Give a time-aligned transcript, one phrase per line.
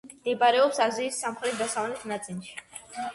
[0.11, 2.57] მდებარეობს აზიის სამხრეთ-დასავლეთ ნაწილში.